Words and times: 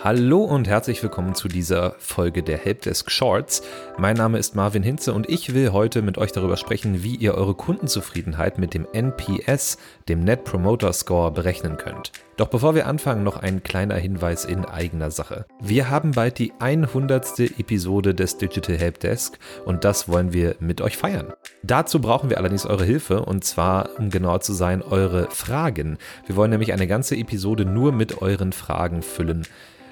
Hallo 0.00 0.44
und 0.44 0.68
herzlich 0.68 1.02
willkommen 1.02 1.34
zu 1.34 1.48
dieser 1.48 1.96
Folge 1.98 2.44
der 2.44 2.56
Helpdesk 2.56 3.10
Shorts. 3.10 3.62
Mein 3.98 4.16
Name 4.16 4.38
ist 4.38 4.54
Marvin 4.54 4.84
Hinze 4.84 5.12
und 5.12 5.28
ich 5.28 5.54
will 5.54 5.72
heute 5.72 6.02
mit 6.02 6.18
euch 6.18 6.30
darüber 6.30 6.56
sprechen, 6.56 7.02
wie 7.02 7.16
ihr 7.16 7.34
eure 7.34 7.54
Kundenzufriedenheit 7.54 8.58
mit 8.58 8.74
dem 8.74 8.86
NPS, 8.92 9.76
dem 10.08 10.20
Net 10.20 10.44
Promoter 10.44 10.92
Score, 10.92 11.32
berechnen 11.32 11.78
könnt. 11.78 12.12
Doch 12.36 12.46
bevor 12.46 12.76
wir 12.76 12.86
anfangen, 12.86 13.24
noch 13.24 13.38
ein 13.38 13.64
kleiner 13.64 13.96
Hinweis 13.96 14.44
in 14.44 14.64
eigener 14.64 15.10
Sache. 15.10 15.46
Wir 15.60 15.90
haben 15.90 16.12
bald 16.12 16.38
die 16.38 16.52
100. 16.60 17.40
Episode 17.58 18.14
des 18.14 18.38
Digital 18.38 18.76
Helpdesk 18.76 19.36
und 19.64 19.82
das 19.82 20.08
wollen 20.08 20.32
wir 20.32 20.54
mit 20.60 20.80
euch 20.80 20.96
feiern. 20.96 21.32
Dazu 21.64 22.00
brauchen 22.00 22.30
wir 22.30 22.38
allerdings 22.38 22.66
eure 22.66 22.84
Hilfe 22.84 23.24
und 23.24 23.42
zwar, 23.42 23.98
um 23.98 24.10
genauer 24.10 24.42
zu 24.42 24.52
sein, 24.52 24.80
eure 24.80 25.28
Fragen. 25.32 25.98
Wir 26.26 26.36
wollen 26.36 26.52
nämlich 26.52 26.72
eine 26.72 26.86
ganze 26.86 27.16
Episode 27.16 27.64
nur 27.64 27.90
mit 27.90 28.22
euren 28.22 28.52
Fragen 28.52 29.02
füllen. 29.02 29.44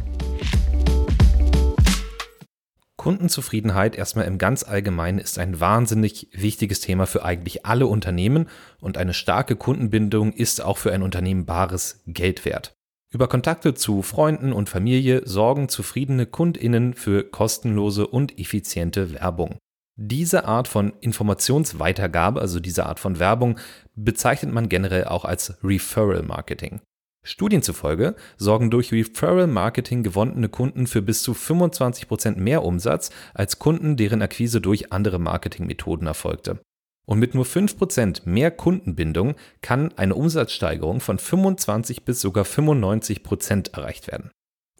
Kundenzufriedenheit 3.05 3.95
erstmal 3.95 4.25
im 4.25 4.39
ganz 4.39 4.63
Allgemeinen 4.63 5.19
ist 5.19 5.37
ein 5.37 5.59
wahnsinnig 5.59 6.27
wichtiges 6.31 6.79
Thema 6.79 7.05
für 7.05 7.23
eigentlich 7.23 7.63
alle 7.63 7.85
Unternehmen 7.85 8.47
und 8.81 8.97
eine 8.97 9.13
starke 9.13 9.55
Kundenbindung 9.55 10.33
ist 10.33 10.59
auch 10.59 10.79
für 10.79 10.91
ein 10.91 11.03
Unternehmen 11.03 11.45
bares 11.45 12.01
Geld 12.07 12.45
wert. 12.45 12.73
Über 13.11 13.27
Kontakte 13.27 13.75
zu 13.75 14.01
Freunden 14.01 14.51
und 14.51 14.69
Familie 14.69 15.21
sorgen 15.23 15.69
zufriedene 15.69 16.25
Kundinnen 16.25 16.95
für 16.95 17.23
kostenlose 17.23 18.07
und 18.07 18.39
effiziente 18.39 19.13
Werbung. 19.13 19.59
Diese 19.95 20.45
Art 20.45 20.67
von 20.67 20.91
Informationsweitergabe, 20.99 22.41
also 22.41 22.59
diese 22.59 22.87
Art 22.87 22.99
von 22.99 23.19
Werbung, 23.19 23.59
bezeichnet 23.93 24.51
man 24.51 24.67
generell 24.67 25.05
auch 25.05 25.25
als 25.25 25.63
Referral 25.63 26.23
Marketing. 26.23 26.81
Studien 27.25 27.63
zufolge 27.63 28.15
sorgen 28.37 28.69
durch 28.69 28.93
Referral 28.93 29.47
Marketing 29.47 30.03
gewonnene 30.03 30.47
Kunden 30.47 30.85
für 30.87 31.01
bis 31.01 31.23
zu 31.23 31.33
25% 31.33 32.37
mehr 32.37 32.63
Umsatz 32.63 33.09
als 33.33 33.59
Kunden, 33.59 33.97
deren 33.97 34.21
Akquise 34.21 34.61
durch 34.61 34.93
andere 34.93 35.19
Marketingmethoden 35.19 36.07
erfolgte. 36.07 36.59
Und 37.05 37.19
mit 37.19 37.35
nur 37.35 37.45
5% 37.45 38.21
mehr 38.25 38.51
Kundenbindung 38.51 39.35
kann 39.61 39.91
eine 39.93 40.15
Umsatzsteigerung 40.15 40.99
von 40.99 41.17
25 41.17 42.03
bis 42.03 42.21
sogar 42.21 42.45
95% 42.45 43.73
erreicht 43.73 44.07
werden. 44.07 44.31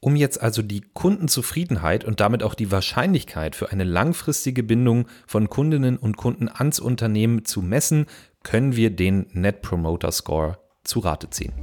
Um 0.02 0.16
jetzt 0.16 0.40
also 0.40 0.62
die 0.62 0.82
Kundenzufriedenheit 0.82 2.06
und 2.06 2.20
damit 2.20 2.44
auch 2.44 2.54
die 2.54 2.72
Wahrscheinlichkeit 2.72 3.56
für 3.56 3.72
eine 3.72 3.84
langfristige 3.84 4.62
Bindung 4.62 5.08
von 5.26 5.50
Kundinnen 5.50 5.98
und 5.98 6.16
Kunden 6.16 6.48
ans 6.48 6.80
Unternehmen 6.80 7.44
zu 7.46 7.64
messen, 7.64 8.06
können 8.44 8.76
wir 8.76 8.92
den 8.92 9.26
Net 9.34 9.64
Promoter 9.64 10.12
Score 10.12 10.60
zu 10.84 11.00
Rate 11.00 11.32
ziehen. 11.32 11.54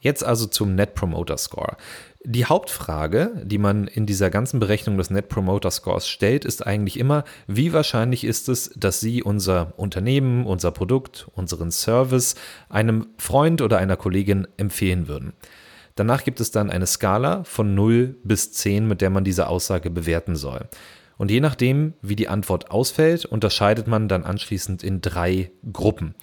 Jetzt 0.00 0.24
also 0.24 0.46
zum 0.46 0.74
Net 0.74 0.94
Promoter 0.94 1.36
Score. 1.36 1.76
Die 2.24 2.46
Hauptfrage, 2.46 3.32
die 3.44 3.58
man 3.58 3.86
in 3.86 4.06
dieser 4.06 4.30
ganzen 4.30 4.60
Berechnung 4.60 4.96
des 4.96 5.10
Net 5.10 5.28
Promoter 5.28 5.70
Scores 5.70 6.08
stellt, 6.08 6.44
ist 6.44 6.66
eigentlich 6.66 6.98
immer, 6.98 7.24
wie 7.46 7.72
wahrscheinlich 7.72 8.24
ist 8.24 8.48
es, 8.48 8.70
dass 8.76 9.00
Sie 9.00 9.22
unser 9.22 9.74
Unternehmen, 9.78 10.46
unser 10.46 10.70
Produkt, 10.70 11.28
unseren 11.34 11.70
Service 11.70 12.34
einem 12.70 13.08
Freund 13.18 13.60
oder 13.62 13.78
einer 13.78 13.96
Kollegin 13.96 14.48
empfehlen 14.56 15.06
würden. 15.06 15.34
Danach 15.96 16.24
gibt 16.24 16.40
es 16.40 16.50
dann 16.50 16.70
eine 16.70 16.86
Skala 16.86 17.44
von 17.44 17.74
0 17.74 18.16
bis 18.24 18.52
10, 18.52 18.88
mit 18.88 19.02
der 19.02 19.10
man 19.10 19.24
diese 19.24 19.48
Aussage 19.48 19.90
bewerten 19.90 20.34
soll. 20.34 20.68
Und 21.18 21.30
je 21.30 21.40
nachdem, 21.40 21.92
wie 22.00 22.16
die 22.16 22.28
Antwort 22.28 22.70
ausfällt, 22.70 23.26
unterscheidet 23.26 23.86
man 23.86 24.08
dann 24.08 24.24
anschließend 24.24 24.82
in 24.82 25.02
drei 25.02 25.50
Gruppen. 25.70 26.14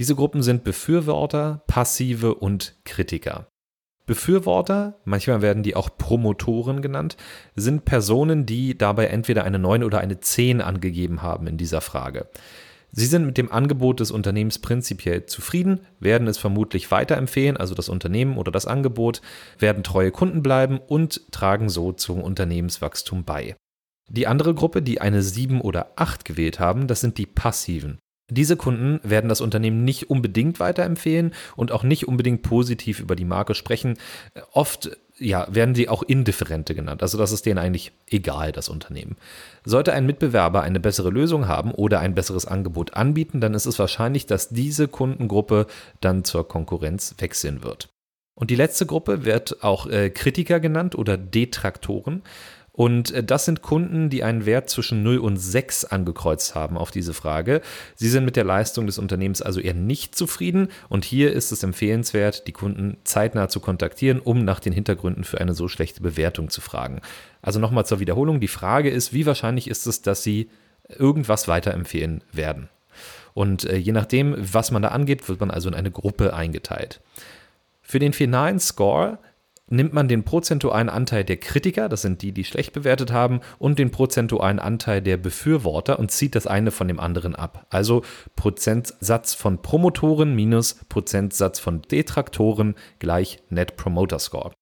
Diese 0.00 0.14
Gruppen 0.14 0.42
sind 0.42 0.64
Befürworter, 0.64 1.62
Passive 1.66 2.34
und 2.34 2.74
Kritiker. 2.86 3.48
Befürworter, 4.06 4.98
manchmal 5.04 5.42
werden 5.42 5.62
die 5.62 5.76
auch 5.76 5.90
Promotoren 5.98 6.80
genannt, 6.80 7.18
sind 7.54 7.84
Personen, 7.84 8.46
die 8.46 8.78
dabei 8.78 9.08
entweder 9.08 9.44
eine 9.44 9.58
9 9.58 9.84
oder 9.84 9.98
eine 9.98 10.18
10 10.18 10.62
angegeben 10.62 11.20
haben 11.20 11.46
in 11.46 11.58
dieser 11.58 11.82
Frage. 11.82 12.30
Sie 12.90 13.04
sind 13.04 13.26
mit 13.26 13.36
dem 13.36 13.52
Angebot 13.52 14.00
des 14.00 14.10
Unternehmens 14.10 14.58
prinzipiell 14.58 15.26
zufrieden, 15.26 15.80
werden 15.98 16.28
es 16.28 16.38
vermutlich 16.38 16.90
weiterempfehlen, 16.90 17.58
also 17.58 17.74
das 17.74 17.90
Unternehmen 17.90 18.38
oder 18.38 18.50
das 18.50 18.64
Angebot, 18.64 19.20
werden 19.58 19.84
treue 19.84 20.12
Kunden 20.12 20.42
bleiben 20.42 20.78
und 20.78 21.30
tragen 21.30 21.68
so 21.68 21.92
zum 21.92 22.22
Unternehmenswachstum 22.22 23.24
bei. 23.24 23.54
Die 24.08 24.26
andere 24.26 24.54
Gruppe, 24.54 24.80
die 24.80 25.02
eine 25.02 25.22
7 25.22 25.60
oder 25.60 25.92
8 25.96 26.24
gewählt 26.24 26.58
haben, 26.58 26.86
das 26.86 27.02
sind 27.02 27.18
die 27.18 27.26
Passiven. 27.26 27.98
Diese 28.30 28.56
Kunden 28.56 29.00
werden 29.02 29.28
das 29.28 29.40
Unternehmen 29.40 29.84
nicht 29.84 30.10
unbedingt 30.10 30.60
weiterempfehlen 30.60 31.32
und 31.56 31.72
auch 31.72 31.82
nicht 31.82 32.08
unbedingt 32.08 32.42
positiv 32.42 33.00
über 33.00 33.16
die 33.16 33.24
Marke 33.24 33.54
sprechen. 33.54 33.98
Oft 34.52 34.90
ja, 35.20 35.46
werden 35.50 35.74
sie 35.74 35.88
auch 35.88 36.02
Indifferente 36.02 36.74
genannt. 36.74 37.02
Also 37.02 37.18
das 37.18 37.30
ist 37.30 37.44
denen 37.44 37.58
eigentlich 37.58 37.92
egal, 38.08 38.52
das 38.52 38.68
Unternehmen. 38.68 39.16
Sollte 39.64 39.92
ein 39.92 40.06
Mitbewerber 40.06 40.62
eine 40.62 40.80
bessere 40.80 41.10
Lösung 41.10 41.46
haben 41.46 41.72
oder 41.72 42.00
ein 42.00 42.14
besseres 42.14 42.46
Angebot 42.46 42.94
anbieten, 42.94 43.40
dann 43.40 43.52
ist 43.52 43.66
es 43.66 43.78
wahrscheinlich, 43.78 44.26
dass 44.26 44.48
diese 44.48 44.88
Kundengruppe 44.88 45.66
dann 46.00 46.24
zur 46.24 46.48
Konkurrenz 46.48 47.14
wechseln 47.18 47.62
wird. 47.62 47.90
Und 48.34 48.50
die 48.50 48.56
letzte 48.56 48.86
Gruppe 48.86 49.26
wird 49.26 49.62
auch 49.62 49.86
äh, 49.86 50.08
Kritiker 50.08 50.60
genannt 50.60 50.94
oder 50.94 51.18
Detraktoren. 51.18 52.22
Und 52.80 53.10
äh, 53.10 53.22
das 53.22 53.44
sind 53.44 53.60
Kunden, 53.60 54.08
die 54.08 54.24
einen 54.24 54.46
Wert 54.46 54.70
zwischen 54.70 55.02
0 55.02 55.18
und 55.18 55.36
6 55.36 55.84
angekreuzt 55.84 56.54
haben 56.54 56.78
auf 56.78 56.90
diese 56.90 57.12
Frage. 57.12 57.60
Sie 57.94 58.08
sind 58.08 58.24
mit 58.24 58.36
der 58.36 58.44
Leistung 58.44 58.86
des 58.86 58.98
Unternehmens 58.98 59.42
also 59.42 59.60
eher 59.60 59.74
nicht 59.74 60.14
zufrieden. 60.14 60.68
Und 60.88 61.04
hier 61.04 61.30
ist 61.34 61.52
es 61.52 61.62
empfehlenswert, 61.62 62.46
die 62.46 62.52
Kunden 62.52 62.96
zeitnah 63.04 63.50
zu 63.50 63.60
kontaktieren, 63.60 64.18
um 64.18 64.46
nach 64.46 64.60
den 64.60 64.72
Hintergründen 64.72 65.24
für 65.24 65.42
eine 65.42 65.52
so 65.52 65.68
schlechte 65.68 66.00
Bewertung 66.00 66.48
zu 66.48 66.62
fragen. 66.62 67.02
Also 67.42 67.60
nochmal 67.60 67.84
zur 67.84 68.00
Wiederholung. 68.00 68.40
Die 68.40 68.48
Frage 68.48 68.88
ist, 68.88 69.12
wie 69.12 69.26
wahrscheinlich 69.26 69.68
ist 69.68 69.86
es, 69.86 70.00
dass 70.00 70.22
Sie 70.22 70.48
irgendwas 70.88 71.48
weiterempfehlen 71.48 72.24
werden? 72.32 72.70
Und 73.34 73.64
äh, 73.64 73.76
je 73.76 73.92
nachdem, 73.92 74.34
was 74.38 74.70
man 74.70 74.80
da 74.80 74.88
angeht, 74.88 75.28
wird 75.28 75.38
man 75.38 75.50
also 75.50 75.68
in 75.68 75.74
eine 75.74 75.90
Gruppe 75.90 76.32
eingeteilt. 76.32 77.02
Für 77.82 77.98
den 77.98 78.14
finalen 78.14 78.58
Score 78.58 79.18
nimmt 79.70 79.94
man 79.94 80.08
den 80.08 80.24
prozentualen 80.24 80.88
Anteil 80.88 81.24
der 81.24 81.38
Kritiker, 81.38 81.88
das 81.88 82.02
sind 82.02 82.22
die, 82.22 82.32
die 82.32 82.44
schlecht 82.44 82.72
bewertet 82.72 83.12
haben, 83.12 83.40
und 83.58 83.78
den 83.78 83.90
prozentualen 83.90 84.58
Anteil 84.58 85.00
der 85.00 85.16
Befürworter 85.16 85.98
und 85.98 86.10
zieht 86.10 86.34
das 86.34 86.46
eine 86.46 86.70
von 86.70 86.88
dem 86.88 87.00
anderen 87.00 87.34
ab. 87.34 87.66
Also 87.70 88.02
Prozentsatz 88.36 89.34
von 89.34 89.62
Promotoren 89.62 90.34
minus 90.34 90.74
Prozentsatz 90.88 91.58
von 91.58 91.82
Detraktoren 91.82 92.74
gleich 92.98 93.42
Net 93.48 93.76
Promoter 93.76 94.18
Score. 94.18 94.52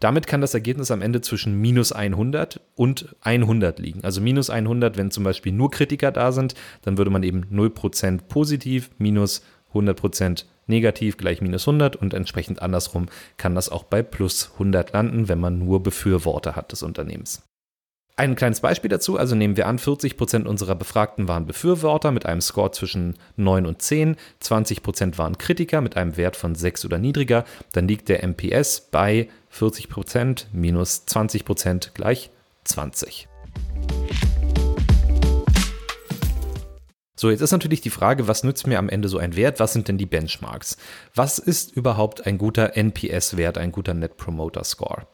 Damit 0.00 0.28
kann 0.28 0.40
das 0.40 0.54
Ergebnis 0.54 0.92
am 0.92 1.02
Ende 1.02 1.22
zwischen 1.22 1.60
minus 1.60 1.90
100 1.90 2.60
und 2.76 3.16
100 3.22 3.80
liegen. 3.80 4.04
Also 4.04 4.20
minus 4.20 4.48
100, 4.48 4.96
wenn 4.96 5.10
zum 5.10 5.24
Beispiel 5.24 5.52
nur 5.52 5.72
Kritiker 5.72 6.12
da 6.12 6.30
sind, 6.30 6.54
dann 6.82 6.98
würde 6.98 7.10
man 7.10 7.24
eben 7.24 7.46
0% 7.46 8.20
positiv, 8.28 8.90
minus 8.98 9.42
100% 9.74 10.44
negativ 10.68 11.16
gleich 11.16 11.40
minus 11.40 11.66
100 11.66 11.96
und 11.96 12.14
entsprechend 12.14 12.62
andersrum 12.62 13.06
kann 13.36 13.54
das 13.54 13.68
auch 13.68 13.84
bei 13.84 14.02
plus 14.02 14.50
100 14.54 14.92
landen, 14.92 15.28
wenn 15.28 15.40
man 15.40 15.58
nur 15.58 15.82
Befürworter 15.82 16.56
hat 16.56 16.72
des 16.72 16.82
Unternehmens. 16.82 17.42
Ein 18.18 18.34
kleines 18.34 18.58
Beispiel 18.58 18.88
dazu, 18.88 19.16
also 19.16 19.36
nehmen 19.36 19.56
wir 19.56 19.68
an, 19.68 19.78
40% 19.78 20.44
unserer 20.44 20.74
Befragten 20.74 21.28
waren 21.28 21.46
Befürworter 21.46 22.10
mit 22.10 22.26
einem 22.26 22.40
Score 22.40 22.72
zwischen 22.72 23.14
9 23.36 23.64
und 23.64 23.80
10, 23.80 24.16
20% 24.42 25.18
waren 25.18 25.38
Kritiker 25.38 25.80
mit 25.80 25.96
einem 25.96 26.16
Wert 26.16 26.34
von 26.34 26.56
6 26.56 26.84
oder 26.84 26.98
niedriger, 26.98 27.44
dann 27.70 27.86
liegt 27.86 28.08
der 28.08 28.26
MPS 28.26 28.88
bei 28.90 29.28
40% 29.56 30.46
minus 30.50 31.04
20% 31.06 31.90
gleich 31.94 32.30
20. 32.64 33.28
So, 37.18 37.30
jetzt 37.30 37.40
ist 37.40 37.50
natürlich 37.50 37.80
die 37.80 37.90
Frage, 37.90 38.28
was 38.28 38.44
nützt 38.44 38.68
mir 38.68 38.78
am 38.78 38.88
Ende 38.88 39.08
so 39.08 39.18
ein 39.18 39.34
Wert? 39.34 39.58
Was 39.58 39.72
sind 39.72 39.88
denn 39.88 39.98
die 39.98 40.06
Benchmarks? 40.06 40.76
Was 41.16 41.40
ist 41.40 41.72
überhaupt 41.72 42.26
ein 42.26 42.38
guter 42.38 42.76
NPS-Wert, 42.76 43.58
ein 43.58 43.72
guter 43.72 43.92
Net 43.92 44.16
Promoter 44.16 44.62
Score? 44.62 45.08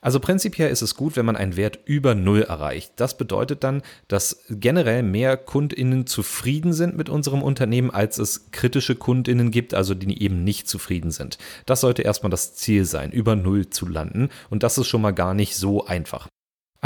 Also 0.00 0.18
prinzipiell 0.18 0.70
ist 0.70 0.82
es 0.82 0.96
gut, 0.96 1.14
wenn 1.14 1.24
man 1.24 1.36
einen 1.36 1.54
Wert 1.54 1.78
über 1.84 2.16
Null 2.16 2.42
erreicht. 2.42 2.94
Das 2.96 3.16
bedeutet 3.16 3.62
dann, 3.62 3.82
dass 4.08 4.42
generell 4.50 5.04
mehr 5.04 5.36
Kundinnen 5.36 6.08
zufrieden 6.08 6.72
sind 6.72 6.96
mit 6.96 7.08
unserem 7.08 7.42
Unternehmen, 7.42 7.92
als 7.92 8.18
es 8.18 8.50
kritische 8.50 8.96
Kundinnen 8.96 9.52
gibt, 9.52 9.72
also 9.72 9.94
die 9.94 10.20
eben 10.20 10.42
nicht 10.42 10.68
zufrieden 10.68 11.12
sind. 11.12 11.38
Das 11.64 11.80
sollte 11.80 12.02
erstmal 12.02 12.30
das 12.30 12.56
Ziel 12.56 12.84
sein, 12.86 13.12
über 13.12 13.36
Null 13.36 13.70
zu 13.70 13.86
landen. 13.86 14.30
Und 14.50 14.64
das 14.64 14.78
ist 14.78 14.88
schon 14.88 15.00
mal 15.00 15.12
gar 15.12 15.32
nicht 15.32 15.54
so 15.54 15.86
einfach. 15.86 16.26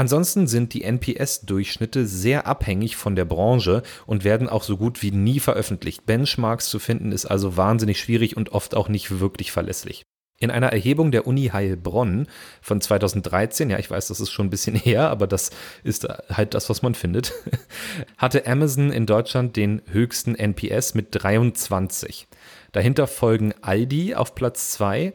Ansonsten 0.00 0.46
sind 0.46 0.72
die 0.72 0.82
NPS-Durchschnitte 0.82 2.06
sehr 2.06 2.46
abhängig 2.46 2.96
von 2.96 3.16
der 3.16 3.26
Branche 3.26 3.82
und 4.06 4.24
werden 4.24 4.48
auch 4.48 4.62
so 4.62 4.78
gut 4.78 5.02
wie 5.02 5.10
nie 5.10 5.40
veröffentlicht. 5.40 6.06
Benchmarks 6.06 6.70
zu 6.70 6.78
finden 6.78 7.12
ist 7.12 7.26
also 7.26 7.58
wahnsinnig 7.58 8.00
schwierig 8.00 8.34
und 8.34 8.52
oft 8.52 8.74
auch 8.74 8.88
nicht 8.88 9.20
wirklich 9.20 9.52
verlässlich. 9.52 10.06
In 10.38 10.50
einer 10.50 10.72
Erhebung 10.72 11.10
der 11.10 11.26
Uni 11.26 11.48
Heilbronn 11.48 12.28
von 12.62 12.80
2013, 12.80 13.68
ja, 13.68 13.78
ich 13.78 13.90
weiß, 13.90 14.08
das 14.08 14.20
ist 14.20 14.30
schon 14.30 14.46
ein 14.46 14.50
bisschen 14.50 14.74
her, 14.74 15.10
aber 15.10 15.26
das 15.26 15.50
ist 15.84 16.08
halt 16.30 16.54
das, 16.54 16.70
was 16.70 16.80
man 16.80 16.94
findet, 16.94 17.34
hatte 18.16 18.46
Amazon 18.46 18.90
in 18.90 19.04
Deutschland 19.04 19.54
den 19.56 19.82
höchsten 19.92 20.34
NPS 20.34 20.94
mit 20.94 21.08
23. 21.10 22.26
Dahinter 22.72 23.06
folgen 23.06 23.52
Aldi 23.60 24.14
auf 24.14 24.34
Platz 24.34 24.70
2 24.70 25.12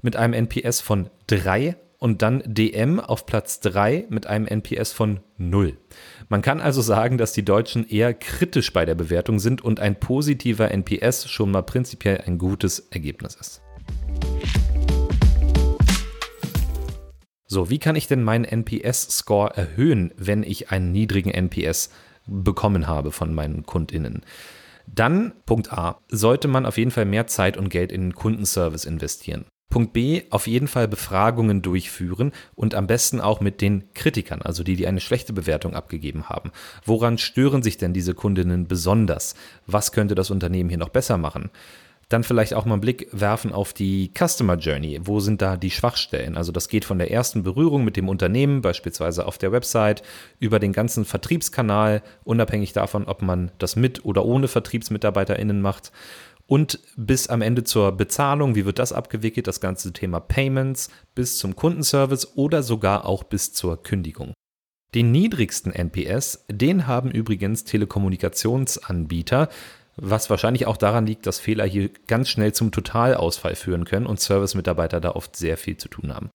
mit 0.00 0.14
einem 0.14 0.32
NPS 0.32 0.80
von 0.80 1.10
3 1.26 1.74
und 1.98 2.22
dann 2.22 2.42
DM 2.46 3.00
auf 3.00 3.26
Platz 3.26 3.60
3 3.60 4.06
mit 4.08 4.26
einem 4.26 4.46
NPS 4.46 4.92
von 4.92 5.20
0. 5.36 5.76
Man 6.28 6.42
kann 6.42 6.60
also 6.60 6.80
sagen, 6.80 7.18
dass 7.18 7.32
die 7.32 7.44
Deutschen 7.44 7.88
eher 7.88 8.14
kritisch 8.14 8.72
bei 8.72 8.84
der 8.84 8.94
Bewertung 8.94 9.40
sind 9.40 9.62
und 9.62 9.80
ein 9.80 9.98
positiver 9.98 10.70
NPS 10.70 11.28
schon 11.28 11.50
mal 11.50 11.62
prinzipiell 11.62 12.22
ein 12.24 12.38
gutes 12.38 12.78
Ergebnis 12.90 13.34
ist. 13.34 13.62
So, 17.50 17.70
wie 17.70 17.78
kann 17.78 17.96
ich 17.96 18.06
denn 18.06 18.22
meinen 18.22 18.44
NPS-Score 18.44 19.56
erhöhen, 19.56 20.12
wenn 20.16 20.42
ich 20.42 20.70
einen 20.70 20.92
niedrigen 20.92 21.30
NPS 21.30 21.90
bekommen 22.26 22.86
habe 22.86 23.10
von 23.10 23.34
meinen 23.34 23.64
KundInnen? 23.64 24.22
Dann, 24.86 25.32
Punkt 25.46 25.72
A, 25.72 26.00
sollte 26.08 26.46
man 26.46 26.66
auf 26.66 26.78
jeden 26.78 26.90
Fall 26.90 27.06
mehr 27.06 27.26
Zeit 27.26 27.56
und 27.56 27.70
Geld 27.70 27.90
in 27.90 28.02
den 28.02 28.14
Kundenservice 28.14 28.84
investieren. 28.84 29.46
Punkt 29.70 29.92
B, 29.92 30.22
auf 30.30 30.46
jeden 30.46 30.66
Fall 30.66 30.88
Befragungen 30.88 31.60
durchführen 31.60 32.32
und 32.54 32.74
am 32.74 32.86
besten 32.86 33.20
auch 33.20 33.40
mit 33.40 33.60
den 33.60 33.92
Kritikern, 33.92 34.40
also 34.40 34.62
die, 34.62 34.76
die 34.76 34.86
eine 34.86 35.00
schlechte 35.00 35.34
Bewertung 35.34 35.74
abgegeben 35.74 36.30
haben. 36.30 36.52
Woran 36.86 37.18
stören 37.18 37.62
sich 37.62 37.76
denn 37.76 37.92
diese 37.92 38.14
Kundinnen 38.14 38.66
besonders? 38.66 39.34
Was 39.66 39.92
könnte 39.92 40.14
das 40.14 40.30
Unternehmen 40.30 40.70
hier 40.70 40.78
noch 40.78 40.88
besser 40.88 41.18
machen? 41.18 41.50
Dann 42.08 42.24
vielleicht 42.24 42.54
auch 42.54 42.64
mal 42.64 42.72
einen 42.72 42.80
Blick 42.80 43.08
werfen 43.12 43.52
auf 43.52 43.74
die 43.74 44.10
Customer 44.16 44.56
Journey. 44.56 44.98
Wo 45.02 45.20
sind 45.20 45.42
da 45.42 45.58
die 45.58 45.70
Schwachstellen? 45.70 46.38
Also 46.38 46.52
das 46.52 46.68
geht 46.68 46.86
von 46.86 46.96
der 46.96 47.10
ersten 47.10 47.42
Berührung 47.42 47.84
mit 47.84 47.98
dem 47.98 48.08
Unternehmen, 48.08 48.62
beispielsweise 48.62 49.26
auf 49.26 49.36
der 49.36 49.52
Website, 49.52 50.02
über 50.40 50.58
den 50.58 50.72
ganzen 50.72 51.04
Vertriebskanal, 51.04 52.02
unabhängig 52.24 52.72
davon, 52.72 53.04
ob 53.04 53.20
man 53.20 53.50
das 53.58 53.76
mit 53.76 54.06
oder 54.06 54.24
ohne 54.24 54.48
VertriebsmitarbeiterInnen 54.48 55.60
macht 55.60 55.92
und 56.48 56.80
bis 56.96 57.28
am 57.28 57.42
Ende 57.42 57.62
zur 57.62 57.92
Bezahlung, 57.92 58.54
wie 58.54 58.64
wird 58.64 58.78
das 58.78 58.92
abgewickelt, 58.92 59.46
das 59.46 59.60
ganze 59.60 59.92
Thema 59.92 60.18
Payments 60.18 60.88
bis 61.14 61.38
zum 61.38 61.54
Kundenservice 61.54 62.36
oder 62.36 62.62
sogar 62.62 63.04
auch 63.04 63.22
bis 63.22 63.52
zur 63.52 63.82
Kündigung. 63.82 64.32
Den 64.94 65.12
niedrigsten 65.12 65.70
NPS, 65.72 66.46
den 66.50 66.86
haben 66.86 67.10
übrigens 67.10 67.64
Telekommunikationsanbieter, 67.64 69.50
was 69.96 70.30
wahrscheinlich 70.30 70.66
auch 70.66 70.78
daran 70.78 71.06
liegt, 71.06 71.26
dass 71.26 71.38
Fehler 71.38 71.66
hier 71.66 71.90
ganz 72.06 72.30
schnell 72.30 72.54
zum 72.54 72.72
Totalausfall 72.72 73.54
führen 73.54 73.84
können 73.84 74.06
und 74.06 74.18
Service-Mitarbeiter 74.18 75.00
da 75.00 75.10
oft 75.10 75.36
sehr 75.36 75.58
viel 75.58 75.76
zu 75.76 75.88
tun 75.88 76.14
haben. 76.14 76.30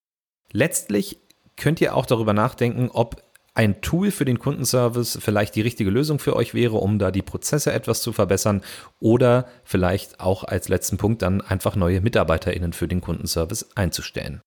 Letztlich 0.51 1.17
könnt 1.57 1.81
ihr 1.81 1.95
auch 1.95 2.05
darüber 2.05 2.33
nachdenken, 2.33 2.89
ob 2.91 3.23
ein 3.53 3.81
Tool 3.81 4.11
für 4.11 4.25
den 4.25 4.39
Kundenservice 4.39 5.19
vielleicht 5.21 5.55
die 5.55 5.61
richtige 5.61 5.89
Lösung 5.89 6.19
für 6.19 6.35
euch 6.35 6.53
wäre, 6.53 6.77
um 6.77 6.97
da 6.97 7.11
die 7.11 7.21
Prozesse 7.21 7.71
etwas 7.71 8.01
zu 8.01 8.11
verbessern 8.11 8.61
oder 8.99 9.47
vielleicht 9.63 10.19
auch 10.19 10.43
als 10.43 10.69
letzten 10.69 10.97
Punkt 10.97 11.21
dann 11.21 11.41
einfach 11.41 11.75
neue 11.75 12.01
MitarbeiterInnen 12.01 12.73
für 12.73 12.87
den 12.87 13.01
Kundenservice 13.01 13.69
einzustellen. 13.75 14.41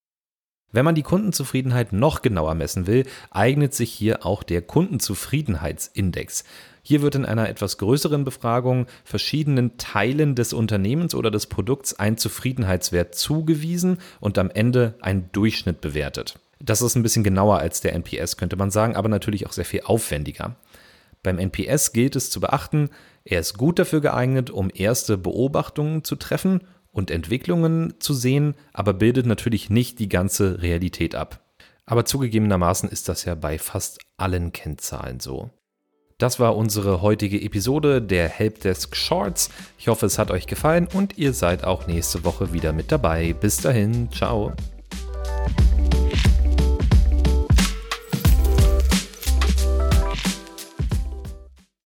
Wenn 0.72 0.84
man 0.84 0.96
die 0.96 1.02
Kundenzufriedenheit 1.02 1.92
noch 1.92 2.22
genauer 2.22 2.54
messen 2.54 2.88
will, 2.88 3.04
eignet 3.30 3.72
sich 3.72 3.92
hier 3.92 4.26
auch 4.26 4.42
der 4.42 4.62
Kundenzufriedenheitsindex. 4.62 6.44
Hier 6.82 7.02
wird 7.02 7.14
in 7.14 7.24
einer 7.24 7.48
etwas 7.48 7.78
größeren 7.78 8.24
Befragung 8.24 8.86
verschiedenen 9.04 9.78
Teilen 9.78 10.34
des 10.34 10.52
Unternehmens 10.52 11.14
oder 11.14 11.30
des 11.30 11.46
Produkts 11.46 11.94
ein 11.98 12.18
Zufriedenheitswert 12.18 13.14
zugewiesen 13.14 13.98
und 14.20 14.38
am 14.38 14.50
Ende 14.50 14.94
ein 15.00 15.30
Durchschnitt 15.32 15.80
bewertet. 15.80 16.38
Das 16.58 16.82
ist 16.82 16.94
ein 16.96 17.02
bisschen 17.02 17.24
genauer 17.24 17.58
als 17.58 17.80
der 17.80 17.94
NPS, 17.94 18.36
könnte 18.36 18.56
man 18.56 18.70
sagen, 18.70 18.96
aber 18.96 19.08
natürlich 19.08 19.46
auch 19.46 19.52
sehr 19.52 19.64
viel 19.64 19.82
aufwendiger. 19.84 20.56
Beim 21.22 21.38
NPS 21.38 21.92
gilt 21.92 22.16
es 22.16 22.30
zu 22.30 22.40
beachten, 22.40 22.90
er 23.24 23.40
ist 23.40 23.58
gut 23.58 23.78
dafür 23.78 24.00
geeignet, 24.00 24.50
um 24.50 24.70
erste 24.72 25.18
Beobachtungen 25.18 26.04
zu 26.04 26.14
treffen 26.14 26.60
und 26.92 27.10
Entwicklungen 27.10 27.94
zu 27.98 28.14
sehen, 28.14 28.54
aber 28.72 28.94
bildet 28.94 29.26
natürlich 29.26 29.68
nicht 29.68 29.98
die 29.98 30.08
ganze 30.08 30.62
Realität 30.62 31.14
ab. 31.14 31.44
Aber 31.84 32.04
zugegebenermaßen 32.04 32.88
ist 32.88 33.08
das 33.08 33.24
ja 33.24 33.34
bei 33.34 33.58
fast 33.58 34.00
allen 34.16 34.52
Kennzahlen 34.52 35.20
so. 35.20 35.50
Das 36.18 36.40
war 36.40 36.56
unsere 36.56 37.02
heutige 37.02 37.40
Episode 37.42 38.00
der 38.00 38.28
Helpdesk 38.28 38.96
Shorts. 38.96 39.50
Ich 39.78 39.88
hoffe, 39.88 40.06
es 40.06 40.18
hat 40.18 40.30
euch 40.30 40.46
gefallen 40.46 40.88
und 40.92 41.18
ihr 41.18 41.34
seid 41.34 41.64
auch 41.64 41.86
nächste 41.86 42.24
Woche 42.24 42.52
wieder 42.54 42.72
mit 42.72 42.90
dabei. 42.90 43.34
Bis 43.34 43.58
dahin, 43.58 44.10
ciao. 44.10 44.54